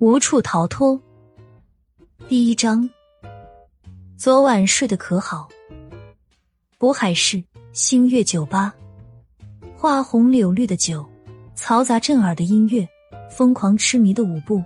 [0.00, 1.00] 无处逃脱。
[2.28, 2.88] 第一章，
[4.16, 5.48] 昨晚睡得可好？
[6.78, 8.72] 渤海市星月酒吧，
[9.76, 11.04] 花红柳绿的酒，
[11.56, 12.88] 嘈杂震耳的音乐，
[13.28, 14.62] 疯狂痴迷的舞步。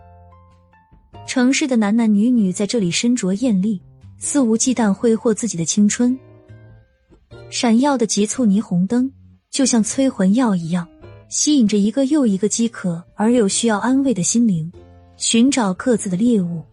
[1.27, 3.80] 城市的男男女女在这里身着艳丽，
[4.19, 6.19] 肆无忌惮挥霍自己的青春。
[7.49, 9.11] 闪耀的急促霓虹灯，
[9.51, 10.87] 就像催魂药一样。
[11.30, 14.71] 吸引着一个又一个饥渴而又需要安慰的心灵，
[15.23, 16.64] 寻找各自的猎物。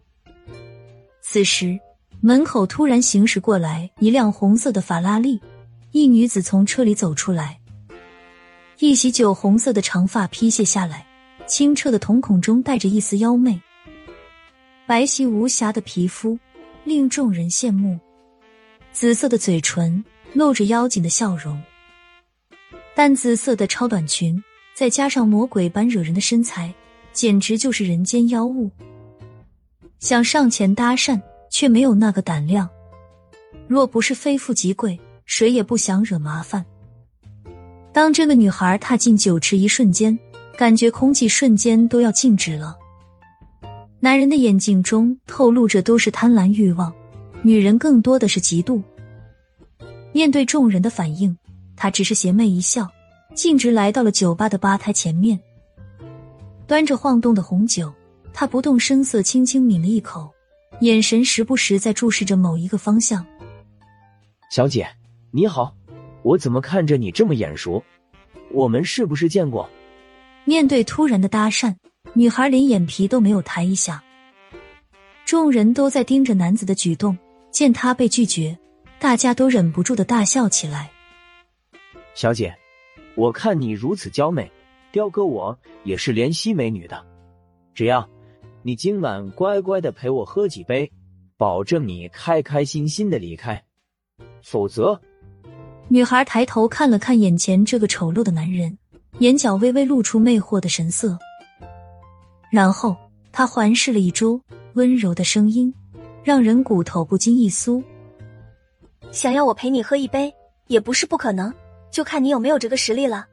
[1.21, 1.79] 此时，
[2.19, 5.39] 门口突然行驶过来一辆红色的法拉利，
[5.91, 7.59] 一女子从车里走出来，
[8.79, 11.05] 一袭酒红色的长发披卸下来，
[11.45, 13.61] 清澈的瞳孔中带着一丝妖媚，
[14.87, 16.35] 白皙无瑕的皮肤
[16.83, 17.99] 令众人羡慕，
[18.91, 20.03] 紫色的嘴唇
[20.33, 21.61] 露着妖精的笑容，
[22.95, 24.43] 淡紫色的超短裙。
[24.75, 26.73] 再加上魔鬼般惹人的身材，
[27.19, 28.71] 简直就是人间妖物。
[29.99, 32.69] 想上前搭讪，却没有那个胆量。
[33.67, 36.65] 若不是非富即贵，谁也不想惹麻烦。
[37.91, 40.17] 当这个女孩踏进酒池一瞬间，
[40.57, 42.77] 感觉空气瞬间都要静止了。
[43.99, 46.93] 男人的眼睛中透露着都是贪婪欲望，
[47.41, 48.81] 女人更多的是嫉妒。
[50.13, 51.37] 面对众人的反应，
[51.75, 52.87] 他只是邪魅一笑。
[53.35, 55.37] 径直来到了酒吧的吧台前面，
[56.69, 57.91] 端着晃动的红酒，
[58.31, 60.31] 他不动声色，轻轻抿了一口，
[60.81, 63.25] 眼神时不时在注视着某一个方向。
[64.51, 64.87] 小姐，
[65.31, 65.75] 你好，
[66.21, 67.83] 我怎么看着你这么眼熟？
[68.51, 69.67] 我们是不是见过？
[70.45, 71.75] 面对突然的搭讪，
[72.13, 74.03] 女孩连眼皮都没有抬一下。
[75.25, 77.17] 众人都在盯着男子的举动，
[77.49, 78.55] 见他被拒绝，
[78.99, 80.91] 大家都忍不住的大笑起来。
[82.13, 82.55] 小姐。
[83.15, 84.49] 我看你如此娇媚，
[84.91, 87.05] 雕哥我也是怜惜美女的。
[87.73, 88.07] 只要
[88.63, 90.91] 你今晚乖乖的陪我喝几杯，
[91.37, 93.63] 保证你开开心心的离开。
[94.41, 94.99] 否则，
[95.87, 98.77] 女孩抬头看了看眼前这个丑陋的男人，
[99.19, 101.17] 眼角微微露出魅惑的神色，
[102.51, 102.95] 然后
[103.31, 104.41] 她环视了一周，
[104.73, 105.73] 温柔的声音
[106.23, 107.83] 让人骨头不禁一酥。
[109.11, 110.33] 想要我陪你喝一杯，
[110.67, 111.53] 也不是不可能。
[111.91, 113.25] 就看你有没有这个实力了。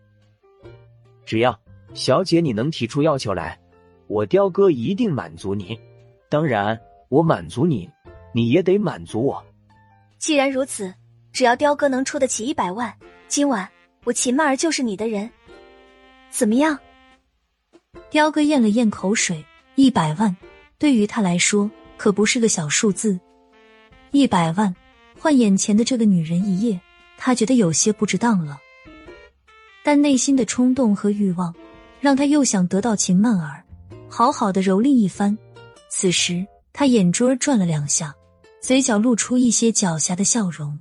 [1.27, 1.59] 只要
[1.93, 3.59] 小姐你能提出要求来，
[4.07, 5.79] 我雕哥一定满足你。
[6.31, 7.91] 当然，我满足你，
[8.33, 9.45] 你也得满足我。
[10.19, 10.95] 既然如此，
[11.33, 12.97] 只要雕哥能出得起一百万，
[13.29, 13.69] 今晚
[14.05, 15.29] 我秦曼儿就是你的人。
[16.31, 16.79] 怎么样？
[18.09, 19.45] 雕哥咽了咽口水，
[19.75, 20.35] 一百万
[20.79, 23.19] 对于他来说可不是个小数字。
[24.13, 24.75] 一百万
[25.19, 26.81] 换眼前的这个女人一夜。
[27.19, 28.61] 他觉得有些不值当了，
[29.87, 31.55] 但内心的冲动和欲望
[32.01, 33.63] 让他又想得到秦曼儿，
[34.09, 35.39] 好好的蹂躏一番。
[35.89, 38.13] 此时，他眼珠转了两下，
[38.61, 40.77] 嘴角露出一些狡黠的笑容。